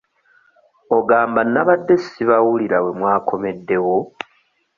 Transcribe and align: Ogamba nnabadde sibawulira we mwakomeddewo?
Ogamba 0.97 1.41
nnabadde 1.45 1.95
sibawulira 2.05 2.77
we 2.83 2.91
mwakomeddewo? 2.99 3.97